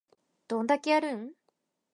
[0.47, 1.33] どんだけやるん